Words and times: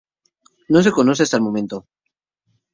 No 0.69 0.81
se 0.81 0.91
conoce, 0.91 1.21
hasta 1.21 1.37
el 1.37 1.43
momento. 1.43 1.85